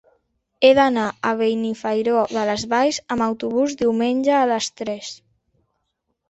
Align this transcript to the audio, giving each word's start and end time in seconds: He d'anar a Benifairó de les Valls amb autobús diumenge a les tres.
He 0.67 0.69
d'anar 0.77 1.03
a 1.31 1.33
Benifairó 1.41 2.23
de 2.31 2.45
les 2.51 2.63
Valls 2.71 2.97
amb 3.17 3.27
autobús 3.27 3.77
diumenge 3.83 4.35
a 4.39 4.41
les 4.55 4.71
tres. 4.83 5.13